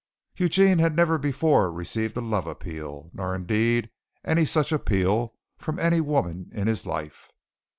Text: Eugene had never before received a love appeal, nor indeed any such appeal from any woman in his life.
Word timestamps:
Eugene 0.35 0.79
had 0.79 0.95
never 0.95 1.19
before 1.19 1.71
received 1.71 2.17
a 2.17 2.21
love 2.21 2.47
appeal, 2.47 3.11
nor 3.13 3.35
indeed 3.35 3.91
any 4.25 4.45
such 4.45 4.71
appeal 4.71 5.35
from 5.59 5.77
any 5.77 6.01
woman 6.01 6.49
in 6.53 6.65
his 6.65 6.87
life. 6.87 7.29